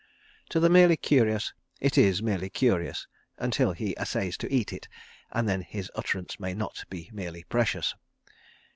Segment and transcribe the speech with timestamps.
[0.49, 5.91] To the merely curious it is merely curious—until he essays to eat it—and then his
[5.93, 7.93] utterance may not be merely precious.